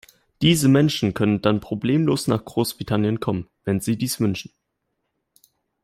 [0.41, 4.51] Diese Menschen können dann problemlos nach Großbritannien kommen, wenn sie dies wünschen.